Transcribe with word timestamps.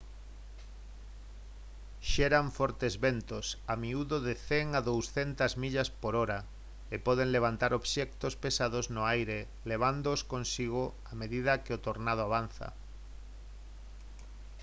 xeran 2.11 2.47
fortes 2.57 2.93
ventos 3.05 3.45
a 3.73 3.75
miúdo 3.83 4.15
de 4.27 4.33
100 4.49 4.67
a 4.79 4.81
200 4.89 5.51
millas/hora 5.63 6.39
e 6.93 6.97
poden 7.07 7.29
levantar 7.37 7.71
obxectos 7.79 8.33
pesados 8.43 8.85
no 8.95 9.01
aire 9.15 9.39
levándoos 9.71 10.21
consigo 10.33 10.83
a 11.11 11.13
medida 11.21 11.61
que 11.63 11.75
o 11.77 11.81
tornado 11.85 12.21
avanza 12.25 12.67